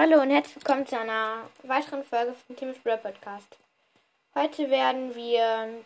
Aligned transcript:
Hallo 0.00 0.22
und 0.22 0.30
herzlich 0.30 0.54
willkommen 0.54 0.86
zu 0.86 0.96
einer 0.96 1.50
weiteren 1.64 2.04
Folge 2.04 2.32
vom 2.46 2.54
Team 2.54 2.72
Spray 2.72 2.98
Podcast. 2.98 3.58
Heute 4.32 4.70
werden 4.70 5.12
wir 5.16 5.82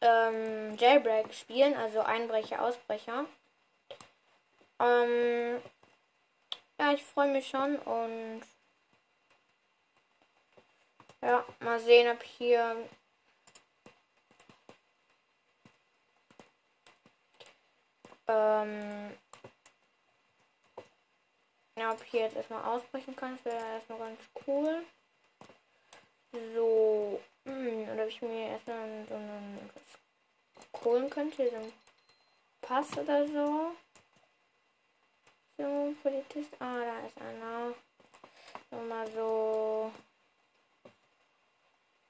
ähm, 0.00 0.76
Jailbreak 0.76 1.32
spielen, 1.32 1.76
also 1.76 2.00
Einbrecher, 2.00 2.60
Ausbrecher. 2.60 3.26
Ähm, 4.80 5.62
ja, 6.80 6.92
ich 6.92 7.04
freue 7.04 7.30
mich 7.30 7.46
schon 7.46 7.76
und 7.76 8.42
ja, 11.22 11.44
mal 11.60 11.78
sehen, 11.78 12.10
ob 12.10 12.24
hier 12.24 12.76
ähm, 18.26 19.12
ja, 21.80 21.92
ob 21.92 22.04
hier 22.04 22.20
jetzt 22.20 22.36
erstmal 22.36 22.62
ausbrechen 22.62 23.16
kann, 23.16 23.38
wäre 23.42 23.56
erstmal 23.56 23.98
ganz 23.98 24.20
cool. 24.46 24.84
So, 26.54 27.20
hm, 27.46 27.88
oder 27.88 28.02
ob 28.02 28.08
ich 28.08 28.20
mir 28.20 28.50
erstmal 28.50 29.06
so 29.08 29.14
einen 29.14 29.70
holen 30.84 31.08
könnte, 31.08 31.48
so 31.48 31.56
einen 31.56 31.72
Pass 32.60 32.98
oder 32.98 33.26
so. 33.26 33.72
So, 35.56 35.94
Polizist. 36.02 36.54
Ah, 36.60 36.80
da 36.80 37.06
ist 37.06 37.18
einer. 37.18 37.74
Nochmal 38.70 39.10
so. 39.12 39.90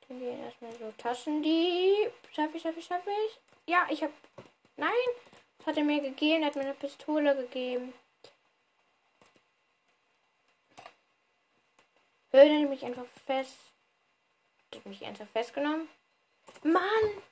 Dann 0.09 0.19
gehen 0.19 0.41
erstmal 0.41 0.73
so 0.73 0.93
Taschendieb. 0.99 2.13
Schaffe 2.33 2.57
ich, 2.57 2.63
schaffe 2.63 2.81
ich, 2.81 2.87
schaffe 2.87 3.11
ich. 3.11 3.41
Ja, 3.67 3.87
ich 3.89 4.03
hab. 4.03 4.11
Nein! 4.77 4.91
Das 5.59 5.69
hat 5.69 5.77
er 5.77 5.85
mir 5.85 6.01
gegeben, 6.01 6.43
er 6.43 6.47
hat 6.49 6.57
mir 6.57 6.63
eine 6.63 6.75
Pistole 6.75 7.37
gegeben. 7.37 7.93
Höhle 12.33 12.67
mich 12.69 12.85
einfach 12.85 13.05
fest. 13.27 13.57
Hat 14.75 14.87
mich 14.87 15.05
einfach 15.05 15.27
festgenommen. 15.29 15.89
Mann! 16.63 17.23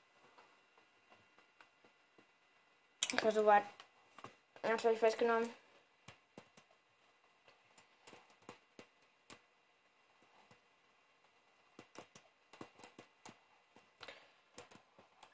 Ich 3.13 3.23
war 3.23 3.33
so 3.33 3.47
weit. 3.47 3.65
Jetzt 4.63 4.85
habe 4.85 4.95
ich 4.95 5.01
festgenommen. 5.01 5.49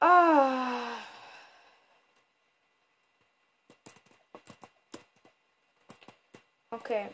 Ah. 0.00 0.98
Okay. 6.70 7.08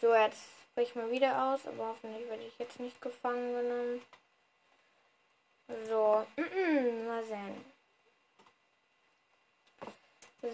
So, 0.00 0.14
jetzt 0.14 0.57
ich 0.82 0.94
mal 0.94 1.10
wieder 1.10 1.52
aus, 1.52 1.66
aber 1.66 1.88
hoffentlich 1.88 2.28
werde 2.28 2.44
ich 2.44 2.58
jetzt 2.58 2.80
nicht 2.80 3.00
gefangen 3.00 3.52
genommen. 3.54 4.02
So, 5.88 6.26
mal 7.06 7.24
sehen. 7.24 7.64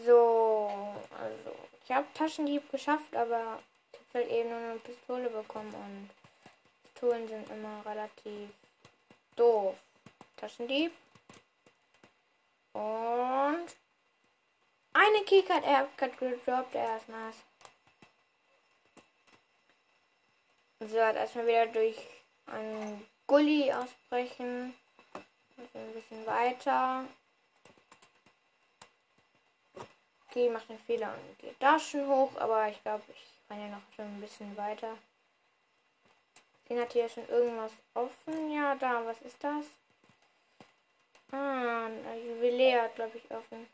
So, 0.05 0.71
also, 1.19 1.57
ich 1.85 1.91
habe 1.93 2.07
Taschendieb 2.15 2.71
geschafft, 2.71 3.15
aber 3.15 3.63
ich 3.93 3.99
habe 4.15 4.25
halt 4.25 4.31
eben 4.31 4.49
nur 4.49 4.59
eine 4.59 4.79
Pistole 4.79 5.29
bekommen 5.29 5.75
und 5.75 6.11
Pistolen 6.83 7.29
sind 7.29 7.51
immer 7.51 7.85
relativ 7.85 8.51
doof. 9.37 9.77
Taschendieb. 10.37 10.93
Und 12.73 13.67
eine 14.93 15.25
Keycard, 15.27 15.65
er 15.65 15.79
hat 15.79 15.99
gedroppt, 15.99 16.75
er 16.75 16.97
ist 16.97 17.09
nice. 17.09 17.43
So, 20.91 21.01
hat 21.01 21.17
erstmal 21.17 21.47
wieder 21.47 21.67
durch 21.67 21.97
einen 22.47 23.07
Gully 23.27 23.73
ausbrechen. 23.73 24.75
Also 25.57 25.79
ein 25.79 25.95
bisschen 25.95 26.27
weiter. 26.27 27.07
Okay, 30.29 30.51
macht 30.51 30.69
einen 30.69 30.81
Fehler 30.81 31.15
und 31.15 31.39
geht 31.39 31.57
da 31.61 31.79
schon 31.79 32.07
hoch, 32.07 32.37
aber 32.37 32.69
ich 32.69 32.83
glaube, 32.83 33.05
ich 33.09 33.41
kann 33.49 33.61
ja 33.61 33.69
noch 33.69 33.83
schon 33.95 34.05
ein 34.05 34.21
bisschen 34.21 34.55
weiter. 34.57 34.99
Den 36.69 36.81
hat 36.81 36.93
hier 36.93 37.09
schon 37.09 37.29
irgendwas 37.29 37.73
offen. 37.95 38.53
Ja, 38.53 38.75
da, 38.75 39.07
was 39.07 39.21
ist 39.23 39.43
das? 39.43 39.65
Ah, 41.31 41.89
Juwelier 42.17 42.83
hat, 42.83 42.95
glaube 42.97 43.17
ich, 43.17 43.31
offen. 43.31 43.67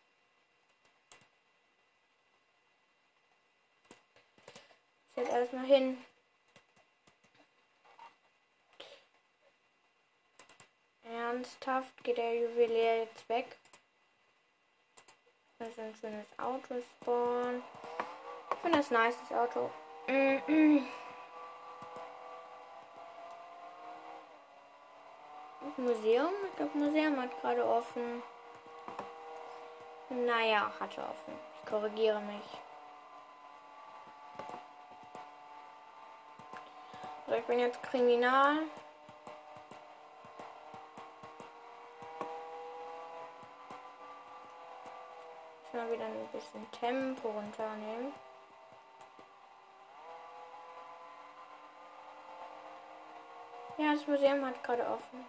Ich 5.11 5.17
jetzt 5.17 5.31
erstmal 5.31 5.67
hin. 5.67 5.99
Ernsthaft 11.41 12.05
geht 12.05 12.19
der 12.19 12.35
Juwelier 12.35 12.99
jetzt 12.99 13.27
weg. 13.31 13.57
Das 15.59 15.69
ist 15.69 15.79
ein 15.79 15.95
schönes 15.95 16.27
Auto 16.39 16.75
spawn. 16.83 17.63
Ich 18.51 18.59
finde 18.59 18.77
das 18.77 18.91
nice, 18.91 19.17
das 19.27 19.39
Auto. 19.39 19.71
Das 25.63 25.79
Museum? 25.79 26.35
Ich 26.51 26.57
glaube, 26.57 26.77
Museum 26.77 27.19
hat 27.19 27.41
gerade 27.41 27.65
offen. 27.65 28.23
Naja, 30.11 30.71
hatte 30.79 31.01
offen. 31.01 31.33
Ich 31.63 31.71
korrigiere 31.71 32.21
mich. 32.21 32.45
So, 37.27 37.35
ich 37.35 37.45
bin 37.45 37.61
jetzt 37.61 37.83
Kriminal. 37.83 38.59
mal 45.81 45.93
wieder 45.93 46.05
ein 46.05 46.29
bisschen 46.41 46.71
Tempo 46.73 47.29
runternehmen. 47.29 48.13
Ja, 53.77 53.93
das 53.95 54.07
Museum 54.07 54.45
hat 54.45 54.63
gerade 54.63 54.87
offen. 54.87 55.27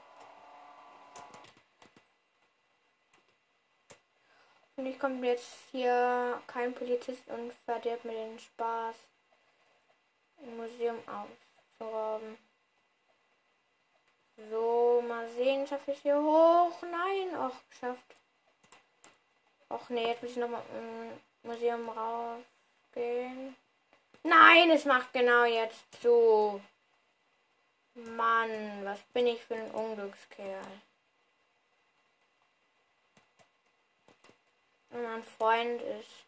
Und 4.77 4.85
ich 4.85 4.99
komme 4.99 5.25
jetzt 5.27 5.69
hier 5.71 6.41
kein 6.47 6.73
Polizist 6.73 7.27
und 7.27 7.53
verdirbt 7.65 8.05
mir 8.05 8.13
den 8.13 8.39
Spaß, 8.39 8.95
im 10.39 10.57
Museum 10.57 10.97
auszurauben. 11.07 12.37
So, 14.49 15.03
mal 15.07 15.27
sehen, 15.29 15.67
schaffe 15.67 15.91
ich 15.91 15.99
hier 15.99 16.19
hoch? 16.21 16.81
Nein, 16.81 17.35
auch 17.35 17.55
geschafft. 17.69 18.20
Och 19.71 19.89
nee, 19.89 20.07
jetzt 20.07 20.21
muss 20.21 20.31
ich 20.31 20.37
nochmal 20.37 20.63
im 20.75 21.49
Museum 21.49 21.89
rausgehen. 21.89 23.55
Nein, 24.23 24.69
es 24.71 24.85
macht 24.85 25.13
genau 25.13 25.45
jetzt 25.45 26.01
zu. 26.01 26.61
Mann, 27.93 28.85
was 28.85 28.99
bin 29.13 29.27
ich 29.27 29.41
für 29.41 29.55
ein 29.55 29.71
Unglückskerl. 29.71 30.65
Und 34.91 35.03
mein 35.03 35.23
Freund 35.23 35.81
ist. 35.81 36.25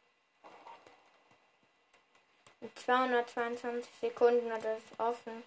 In 2.62 2.74
222 2.76 3.92
Sekunden 4.00 4.52
hat 4.52 4.64
er 4.64 4.78
es 4.78 5.00
offen. 5.00 5.44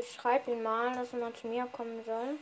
Ich 0.00 0.14
schreibe 0.14 0.50
ihn 0.52 0.62
mal, 0.62 0.94
dass 0.94 1.12
er 1.12 1.18
mal 1.18 1.34
zu 1.34 1.46
mir 1.46 1.66
kommen 1.66 2.02
soll. 2.06 2.38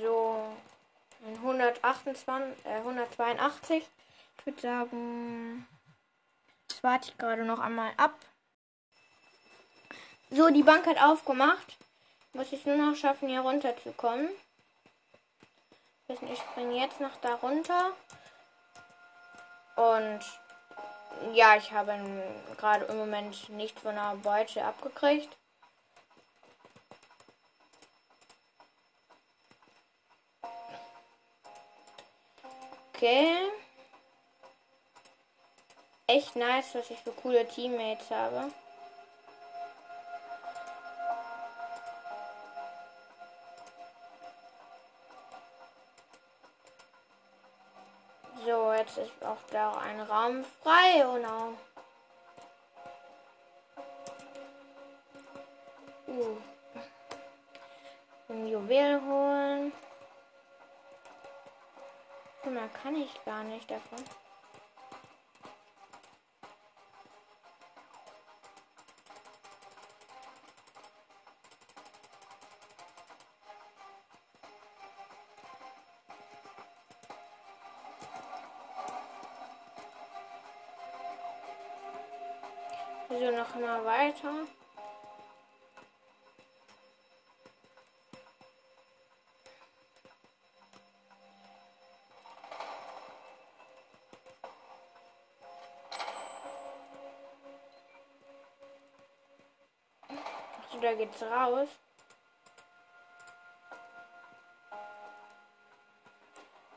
So, 0.00 0.56
128, 1.24 2.64
äh, 2.64 2.78
182. 2.78 3.88
Ich 4.38 4.46
würde 4.46 4.60
sagen, 4.60 5.68
das 6.66 6.82
warte 6.82 7.10
ich 7.10 7.18
gerade 7.18 7.44
noch 7.44 7.60
einmal 7.60 7.92
ab. 7.98 8.18
So, 10.30 10.48
die 10.48 10.64
Bank 10.64 10.86
hat 10.86 11.00
aufgemacht. 11.00 11.76
Muss 12.32 12.50
ich 12.50 12.66
nur 12.66 12.78
noch 12.78 12.96
schaffen, 12.96 13.28
hier 13.28 13.42
runterzukommen. 13.42 14.28
Ich 16.08 16.38
springe 16.38 16.80
jetzt 16.80 17.00
noch 17.00 17.16
da 17.20 17.34
runter. 17.34 17.92
Und 19.76 20.20
Ja, 21.32 21.56
ich 21.56 21.72
habe 21.72 21.92
gerade 22.58 22.84
im 22.86 22.98
Moment 22.98 23.48
nicht 23.48 23.78
von 23.80 23.94
der 23.94 24.16
Beute 24.22 24.64
abgekriegt. 24.64 25.36
Okay. 32.94 33.36
Echt 36.06 36.36
nice, 36.36 36.74
was 36.74 36.90
ich 36.90 36.98
für 37.00 37.12
coole 37.12 37.46
Teammates 37.46 38.10
habe. 38.10 38.52
Auch 49.26 49.42
da 49.50 49.78
ein 49.78 50.00
Raum 50.00 50.44
frei, 50.62 51.06
oder? 51.06 51.48
Uh. 56.06 56.36
Ein 58.28 58.46
Juwel 58.48 59.00
holen. 59.02 59.72
Mehr 62.44 62.68
kann 62.68 62.94
ich 62.96 63.24
gar 63.24 63.42
nicht 63.42 63.70
davon. 63.70 64.04
Mal 83.60 83.84
weiter. 83.86 84.46
So, 100.70 100.80
da 100.80 100.94
geht's 100.94 101.22
raus. 101.22 101.68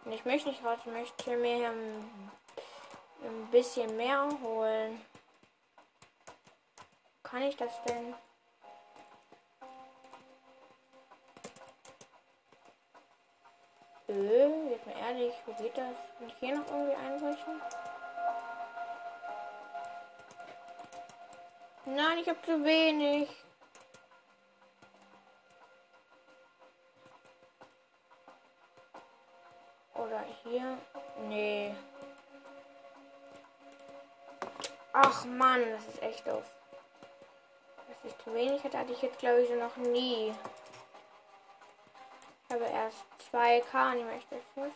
Ich 0.06 0.24
möchte 0.24 0.48
nicht 0.48 0.64
raus, 0.64 0.78
ich 0.86 0.92
möchte 0.92 1.36
mir 1.36 1.72
ein 1.72 3.48
bisschen 3.52 3.98
mehr 3.98 4.30
holen 4.42 5.09
kann 7.30 7.44
ich 7.44 7.56
das 7.56 7.72
denn? 7.84 8.16
Äh, 14.08 14.72
jetzt 14.72 14.88
mal 14.88 14.98
ehrlich, 14.98 15.34
wo 15.46 15.54
geht 15.54 15.78
das? 15.78 15.96
Kann 16.18 16.28
ich 16.28 16.36
hier 16.40 16.58
noch 16.58 16.68
irgendwie 16.68 16.96
einbrechen? 16.96 17.62
Nein, 21.86 22.18
ich 22.20 22.30
habe 22.30 22.42
zu 22.42 22.64
wenig. 22.64 23.30
Oder 29.94 30.24
hier? 30.44 30.78
Nee. 31.28 31.76
Ach 34.94 35.26
Mann, 35.26 35.62
das 35.72 35.86
ist 35.94 36.02
echt 36.02 36.26
doof 36.26 36.59
wenig 38.26 38.64
hatte, 38.64 38.78
hatte 38.78 38.94
ich 38.94 39.02
jetzt 39.02 39.20
glaube 39.20 39.42
ich 39.42 39.50
noch 39.52 39.76
nie. 39.78 40.34
Ich 42.48 42.56
habe 42.56 42.66
erst 42.66 42.98
2K 43.32 43.92
und 43.92 44.00
ich 44.00 44.06
möchte 44.06 44.36
5K. 44.56 44.72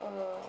Oh. 0.00 0.47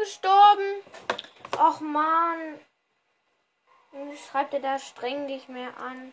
Gestorben. 0.00 0.82
Och 1.58 1.80
man. 1.80 2.60
Schreibt 4.30 4.54
er 4.54 4.60
da 4.60 4.78
streng 4.78 5.26
dich 5.26 5.48
mehr 5.48 5.76
an. 5.78 6.12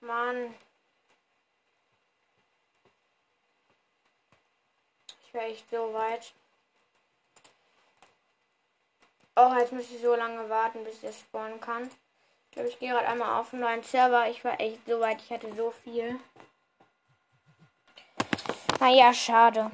Mann. 0.00 0.54
Ich 5.22 5.34
wäre 5.34 5.46
echt 5.46 5.68
so 5.68 5.92
weit. 5.92 6.32
Oh, 9.38 9.52
jetzt 9.58 9.72
muss 9.72 9.90
ich 9.90 10.00
so 10.00 10.14
lange 10.14 10.48
warten, 10.48 10.82
bis 10.82 11.02
ich 11.02 11.18
spawnen 11.18 11.60
kann. 11.60 11.90
Ich 12.46 12.52
glaube, 12.52 12.70
ich 12.70 12.78
gehe 12.78 12.90
gerade 12.90 13.06
einmal 13.06 13.38
auf 13.38 13.52
einen 13.52 13.60
neuen 13.60 13.82
Server. 13.82 14.30
Ich 14.30 14.42
war 14.42 14.58
echt 14.58 14.80
so 14.86 14.98
weit, 14.98 15.20
ich 15.20 15.30
hatte 15.30 15.54
so 15.54 15.70
viel. 15.70 16.18
Naja, 18.80 19.12
schade. 19.12 19.70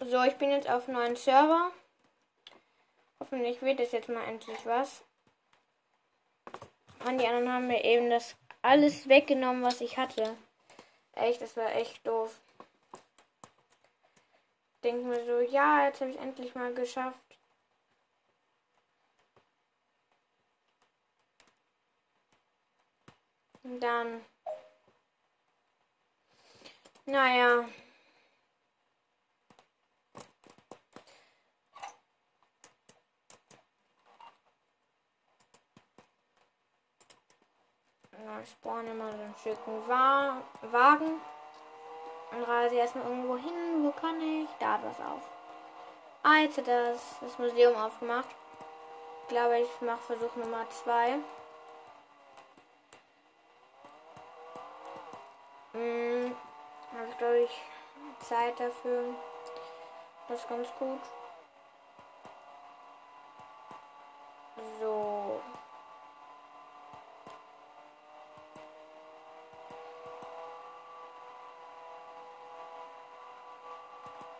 So, 0.00 0.22
ich 0.22 0.36
bin 0.36 0.52
jetzt 0.52 0.70
auf 0.70 0.88
einem 0.88 0.98
neuen 0.98 1.16
Server. 1.16 1.72
Hoffentlich 3.18 3.60
wird 3.60 3.80
es 3.80 3.90
jetzt 3.90 4.08
mal 4.08 4.22
endlich 4.22 4.64
was. 4.64 5.02
Und 7.04 7.18
die 7.18 7.26
anderen 7.26 7.52
haben 7.52 7.66
mir 7.66 7.82
eben 7.82 8.10
das 8.10 8.36
alles 8.62 9.08
weggenommen, 9.08 9.64
was 9.64 9.80
ich 9.80 9.98
hatte. 9.98 10.36
Echt, 11.14 11.42
das 11.42 11.56
war 11.56 11.74
echt 11.74 12.06
doof 12.06 12.40
denke 14.82 15.06
mir 15.06 15.24
so, 15.24 15.40
ja, 15.40 15.86
jetzt 15.86 16.00
habe 16.00 16.10
ich 16.10 16.18
endlich 16.18 16.54
mal 16.54 16.72
geschafft. 16.74 17.20
Und 23.62 23.80
dann. 23.80 24.24
Naja. 27.06 27.64
Ich 38.42 38.50
spawne 38.50 38.94
mal 38.94 39.12
so 39.12 39.22
einen 39.22 39.34
schicken 39.36 39.88
Wagen. 39.88 41.20
Und 42.30 42.42
reise 42.42 42.76
erstmal 42.76 43.06
irgendwo 43.06 43.36
hin. 43.36 43.84
Wo 43.84 43.90
kann 43.92 44.20
ich? 44.20 44.48
Da 44.58 44.74
hat 44.74 44.80
was 44.84 45.06
auf. 45.06 45.22
Ah, 46.22 46.38
jetzt 46.38 46.58
hat 46.58 46.68
das, 46.68 47.00
das 47.20 47.38
Museum 47.38 47.74
aufgemacht. 47.76 48.28
Ich 49.22 49.28
glaube, 49.28 49.58
ich 49.60 49.80
mache 49.80 50.00
Versuch 50.00 50.34
Nummer 50.36 50.68
2. 50.68 51.18
Hm, 55.72 56.36
habe 56.92 57.08
ich 57.08 57.18
glaube 57.18 57.38
ich 57.38 57.60
Zeit 58.26 58.58
dafür. 58.58 59.14
Das 60.28 60.40
ist 60.40 60.48
ganz 60.48 60.68
gut. 60.78 61.00
So. 64.80 65.40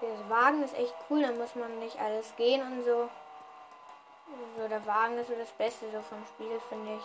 Der 0.00 0.28
Wagen 0.48 0.62
ist 0.62 0.78
echt 0.78 0.94
cool, 1.10 1.20
da 1.20 1.30
muss 1.32 1.54
man 1.56 1.78
nicht 1.78 1.98
alles 2.00 2.34
gehen 2.36 2.62
und 2.62 2.82
so. 2.82 3.10
So, 4.56 4.66
der 4.66 4.86
Wagen 4.86 5.18
ist 5.18 5.28
so 5.28 5.34
das 5.34 5.50
Beste 5.50 5.90
so 5.90 6.00
vom 6.00 6.24
Spiel, 6.26 6.58
finde 6.70 6.94
ich. 6.94 7.02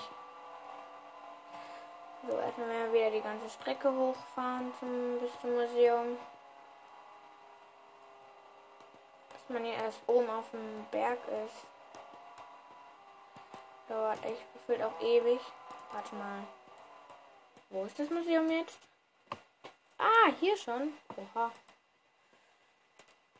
So, 2.25 2.37
erstmal 2.39 2.93
wieder 2.93 3.11
die 3.11 3.21
ganze 3.21 3.49
Strecke 3.49 3.91
hochfahren 3.91 4.73
zum, 4.79 5.19
bis 5.19 5.29
zum 5.41 5.55
Museum. 5.55 6.17
Dass 9.33 9.49
man 9.49 9.65
hier 9.65 9.73
erst 9.73 9.99
oben 10.07 10.29
auf 10.29 10.49
dem 10.51 10.85
Berg 10.91 11.19
ist. 11.45 11.65
Dauert 13.89 14.23
echt 14.23 14.53
gefühlt 14.53 14.81
auch 14.83 15.01
ewig. 15.01 15.41
Warte 15.91 16.15
mal. 16.15 16.43
Wo 17.69 17.83
ist 17.83 17.99
das 17.99 18.09
Museum 18.09 18.49
jetzt? 18.49 18.79
Ah, 19.97 20.31
hier 20.39 20.55
schon. 20.55 20.93
Oha. 21.17 21.51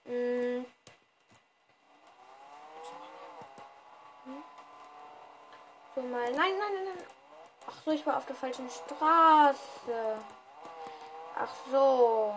Hm. 0.06 0.66
So 5.96 6.02
mal. 6.02 6.32
Nein, 6.32 6.36
nein, 6.36 6.74
nein, 6.74 6.86
nein. 6.86 7.06
Ach 7.68 7.82
so, 7.86 7.92
ich 7.92 8.06
war 8.06 8.18
auf 8.18 8.26
der 8.26 8.36
falschen 8.36 8.70
Straße. 8.70 10.18
Ach 11.36 11.54
so. 11.72 12.36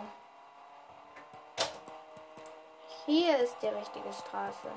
Hier 3.05 3.39
ist 3.39 3.55
die 3.61 3.67
richtige 3.67 4.11
Straße. 4.13 4.71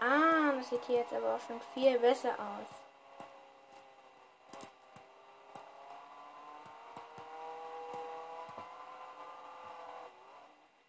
Ah, 0.00 0.52
das 0.56 0.70
sieht 0.70 0.84
hier 0.84 1.00
jetzt 1.00 1.12
aber 1.12 1.34
auch 1.34 1.40
schon 1.40 1.60
viel 1.74 1.98
besser 1.98 2.30
aus. 2.30 2.66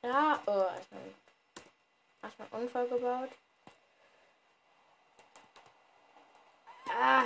Ja, 0.02 0.40
oh, 0.46 0.52
erstmal, 0.76 1.14
erstmal 2.30 2.62
Unfall 2.62 2.88
gebaut. 2.88 3.30
Ah. 6.90 7.26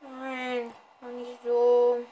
Nein, 0.00 0.72
noch 1.00 1.10
nicht 1.10 1.42
so. 1.42 2.06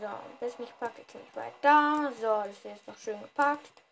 So, 0.00 0.08
das 0.40 0.58
nicht 0.58 0.78
packt, 0.78 0.98
jetzt 0.98 1.14
nicht 1.14 1.36
weit 1.36 1.52
da. 1.60 2.12
So, 2.20 2.42
das 2.44 2.56
hier 2.62 2.74
ist 2.74 2.86
noch 2.86 2.98
schön 2.98 3.20
gepackt. 3.20 3.82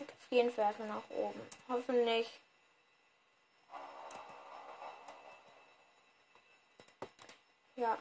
Auf 0.00 0.30
jeden 0.30 0.52
Fall 0.52 0.74
nach 0.86 1.10
oben. 1.10 1.40
Hoffentlich. 1.68 2.40
Ja. 7.74 7.98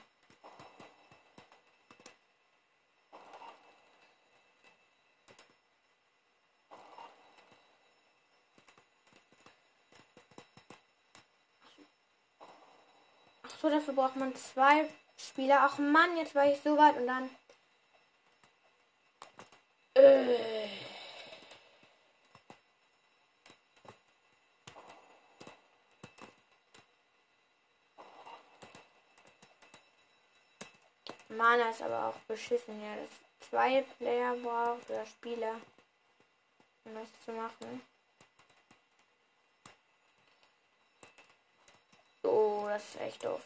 So, 13.62 13.70
dafür 13.70 13.94
braucht 13.94 14.16
man 14.16 14.36
zwei 14.36 14.90
Spieler. 15.16 15.60
Ach 15.62 15.78
Mann, 15.78 16.18
jetzt 16.18 16.34
war 16.34 16.46
ich 16.52 16.60
so 16.62 16.76
weit 16.78 16.98
und 16.98 17.08
dann. 17.08 17.30
Äh. 19.94 20.68
Mana 31.30 31.70
ist 31.70 31.82
aber 31.82 32.08
auch 32.08 32.20
beschissen, 32.28 32.82
ja, 32.82 32.96
dass 32.96 33.50
zwei 33.50 33.84
Player 33.98 34.36
braucht 34.36 34.90
oder 34.90 35.06
Spieler, 35.06 35.56
um 36.86 36.94
das 36.96 37.08
zu 37.26 37.32
machen. 37.32 37.82
Oh, 42.24 42.66
das 42.68 42.84
ist 42.84 43.02
echt 43.02 43.24
doof. 43.24 43.42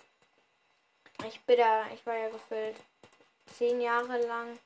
Ich 1.25 1.41
bin 1.41 1.57
da, 1.57 1.87
ich 1.93 2.05
war 2.05 2.15
ja 2.15 2.29
gefühlt 2.29 2.75
zehn 3.57 3.79
Jahre 3.81 4.17
lang 4.25 4.59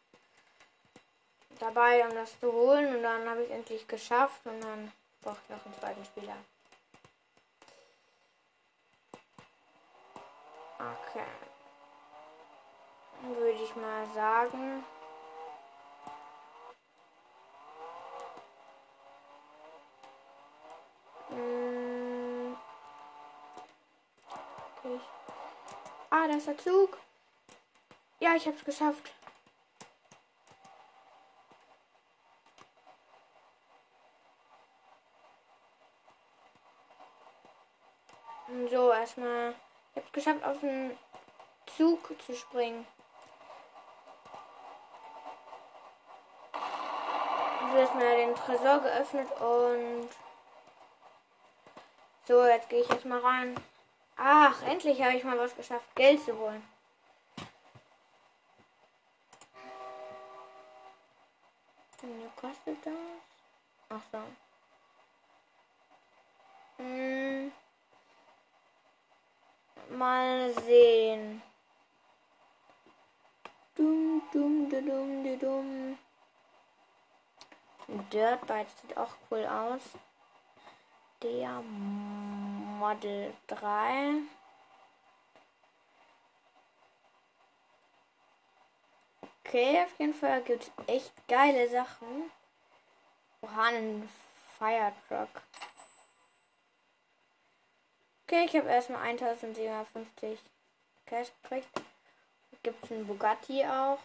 dabei, 1.60 2.08
um 2.08 2.16
das 2.16 2.40
zu 2.40 2.52
holen 2.52 2.96
und 2.96 3.04
dann 3.04 3.30
habe 3.30 3.44
ich 3.44 3.50
es 3.50 3.56
endlich 3.56 3.88
geschafft 3.88 4.46
und 4.46 4.62
dann 4.62 4.92
brauche 5.22 5.38
ich 5.44 5.50
noch 5.50 5.66
einen 5.66 5.80
zweiten 5.80 6.06
Spieler. 6.06 6.36
Okay. 10.80 11.26
Würde 13.22 13.64
ich 13.64 13.76
mal 13.76 14.08
sagen. 14.16 14.84
Hm. 21.30 22.58
Okay. 24.78 25.00
Ah, 26.22 26.28
da 26.28 26.36
ist 26.36 26.48
der 26.48 26.58
Zug. 26.58 26.98
Ja, 28.20 28.36
ich 28.36 28.46
habe 28.46 28.58
es 28.58 28.66
geschafft. 28.66 29.14
So, 38.70 38.92
erstmal. 38.92 39.52
Ich 39.92 39.96
habe 39.96 40.08
es 40.08 40.12
geschafft, 40.12 40.44
auf 40.44 40.60
den 40.60 40.98
Zug 41.78 42.14
zu 42.26 42.36
springen. 42.36 42.86
So, 47.72 47.78
erstmal 47.78 48.18
den 48.18 48.36
Tresor 48.36 48.80
geöffnet 48.80 49.32
und. 49.40 50.10
So, 52.28 52.46
jetzt 52.46 52.68
gehe 52.68 52.82
ich 52.82 52.90
jetzt 52.90 53.06
mal 53.06 53.22
rein. 53.22 53.56
Ach, 54.22 54.62
endlich 54.64 55.02
habe 55.02 55.16
ich 55.16 55.24
mal 55.24 55.38
was 55.38 55.56
geschafft, 55.56 55.96
Geld 55.96 56.22
zu 56.22 56.38
holen. 56.38 56.62
Wie 62.02 62.30
kostet 62.36 62.86
das? 62.86 62.94
Ach 63.88 64.02
so. 64.12 64.22
Hm. 66.78 67.52
Mal 69.90 70.54
sehen. 70.66 71.42
Dum, 73.76 74.22
dum, 74.34 74.70
dum, 74.70 74.86
dum, 74.86 75.40
dum. 75.40 75.98
Dirtbite 78.12 78.70
sieht 78.82 78.98
auch 78.98 79.16
cool 79.32 79.46
aus. 79.46 79.82
Der 81.24 81.64
Model 82.80 83.34
3. 83.48 84.22
Okay, 89.44 89.84
auf 89.84 90.00
jeden 90.00 90.14
Fall 90.14 90.42
gibt 90.44 90.64
es 90.64 90.72
echt 90.88 91.12
geile 91.28 91.68
Sachen. 91.68 92.32
Oha, 93.42 93.64
einen 93.64 94.10
Firetruck. 94.58 95.42
Okay, 98.26 98.46
ich 98.46 98.56
habe 98.56 98.70
erstmal 98.70 99.02
1750 99.02 100.40
Cash 101.06 101.32
gekriegt. 101.42 101.68
Gibt 102.64 102.84
es 102.86 102.92
einen 102.92 103.08
Bugatti 103.08 103.66
auch. 103.66 104.00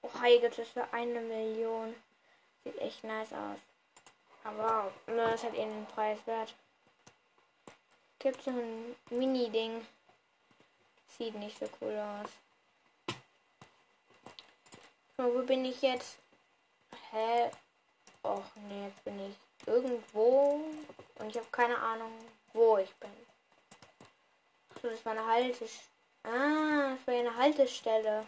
Oha, 0.00 0.24
hier 0.24 0.40
gibt 0.40 0.58
es 0.58 0.68
für 0.70 0.90
eine 0.94 1.20
Million. 1.20 1.94
Sieht 2.62 2.78
echt 2.78 3.04
nice 3.04 3.32
aus. 3.32 3.58
Aber 4.44 4.92
ne, 5.08 5.30
das 5.30 5.42
hat 5.42 5.54
eh 5.54 5.66
den 5.66 5.86
Preis 5.86 6.18
wert. 6.26 6.54
Gibt 8.24 8.42
so 8.42 8.50
ein 8.52 8.96
Mini-Ding. 9.10 9.86
Sieht 11.18 11.34
nicht 11.34 11.58
so 11.58 11.68
cool 11.78 11.92
aus. 11.98 12.30
So, 15.18 15.24
wo 15.34 15.42
bin 15.42 15.66
ich 15.66 15.82
jetzt? 15.82 16.16
Hä? 17.10 17.50
Och 18.22 18.42
nee, 18.66 18.86
jetzt 18.86 19.04
bin 19.04 19.20
ich 19.20 19.36
irgendwo 19.66 20.58
und 21.16 21.28
ich 21.28 21.36
habe 21.36 21.48
keine 21.52 21.78
Ahnung, 21.78 22.12
wo 22.54 22.78
ich 22.78 22.94
bin. 22.94 23.10
Achso, 24.74 24.88
das 24.88 25.04
war 25.04 25.12
eine 25.12 25.26
Haltestelle. 25.26 25.82
Ah, 26.22 26.94
das 26.96 27.06
war 27.06 27.14
eine 27.14 27.36
Haltestelle. 27.36 28.26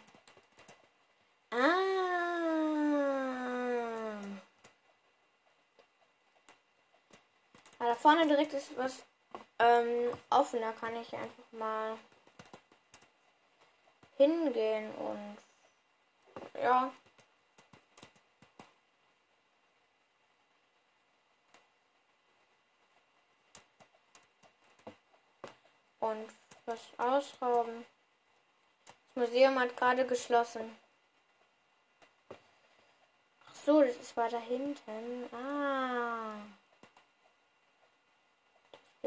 Ah. 1.50 1.56
ah. 7.78 7.86
Da 7.86 7.94
vorne 7.94 8.26
direkt 8.26 8.52
ist 8.52 8.76
was 8.76 9.02
ähm, 9.58 10.12
offen. 10.30 10.60
Da 10.60 10.72
kann 10.72 10.96
ich 10.96 11.14
einfach 11.14 11.52
mal 11.52 11.96
hingehen 14.16 14.94
und 14.94 15.38
ja. 16.62 16.92
Und 26.00 26.28
was 26.66 26.80
ausrauben. 26.98 27.84
Das 29.08 29.28
Museum 29.28 29.58
hat 29.58 29.76
gerade 29.76 30.06
geschlossen. 30.06 30.76
Ach 33.48 33.54
so, 33.54 33.82
das 33.82 33.96
ist 33.96 34.16
weiter 34.16 34.40
hinten. 34.40 35.28
Ah 35.34 36.34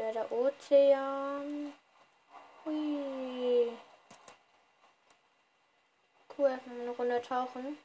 wäre 0.00 0.12
der 0.14 0.32
Ozean. 0.32 1.74
Hui. 2.64 3.70
Cool, 6.36 6.58
eine 6.66 6.90
Runde 6.90 7.20
tauchen. 7.20 7.76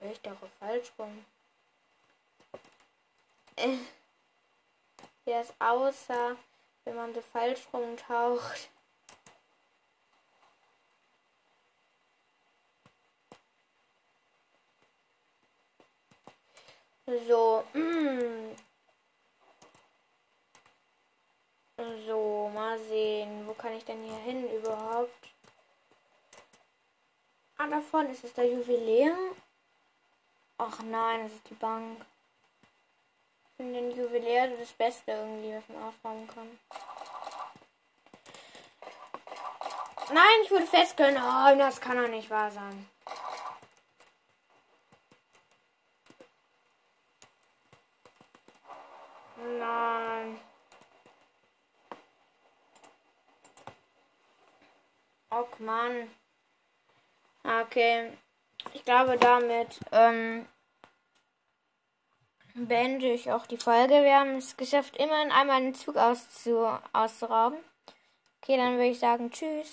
Ich 0.00 0.20
dachte 0.20 0.46
falsch 0.58 0.92
rum. 0.98 1.24
Wie 3.56 5.32
es 5.32 5.52
aussah, 5.58 6.36
wenn 6.84 6.94
man 6.94 7.14
so 7.14 7.22
falsch 7.22 7.66
rumtaucht. 7.72 8.70
So, 17.08 17.64
mm. 17.72 18.54
So, 22.06 22.50
mal 22.52 22.78
sehen. 22.80 23.46
Wo 23.46 23.54
kann 23.54 23.72
ich 23.72 23.84
denn 23.86 24.02
hier 24.02 24.18
hin 24.18 24.46
überhaupt? 24.52 25.28
Ah, 27.56 27.66
davon 27.66 28.10
ist 28.10 28.24
es 28.24 28.34
der 28.34 28.52
Juwelier. 28.52 29.16
Ach 30.58 30.82
nein, 30.82 31.22
das 31.22 31.32
ist 31.32 31.48
die 31.48 31.54
Bank. 31.54 32.04
Ich 33.42 33.56
finde 33.56 33.80
den 33.80 33.90
Juwelier 33.90 34.54
das 34.58 34.72
Beste 34.72 35.12
irgendwie, 35.12 35.54
was 35.54 35.66
man 35.68 35.84
aufbauen 35.84 36.28
kann. 36.28 36.58
Nein, 40.12 40.42
ich 40.42 40.50
wurde 40.50 40.66
festgenommen. 40.66 41.56
Oh, 41.56 41.58
das 41.58 41.80
kann 41.80 41.96
doch 41.96 42.08
nicht 42.08 42.28
wahr 42.28 42.50
sein. 42.50 42.86
Nein. 49.58 50.38
Och 55.30 55.60
Mann. 55.60 56.10
Okay. 57.44 58.12
Ich 58.74 58.84
glaube, 58.84 59.16
damit 59.18 59.80
ähm, 59.92 60.46
beende 62.54 63.12
ich 63.12 63.30
auch 63.30 63.46
die 63.46 63.56
Folge. 63.56 64.02
Wir 64.02 64.20
haben 64.20 64.36
es 64.36 64.56
geschafft, 64.56 64.96
immerhin 64.96 65.32
einmal 65.32 65.60
den 65.60 65.74
Zug 65.74 65.96
auszu 65.96 66.66
auszurauben. 66.92 67.58
Okay, 68.42 68.56
dann 68.56 68.74
würde 68.74 68.90
ich 68.90 68.98
sagen, 68.98 69.30
tschüss. 69.30 69.66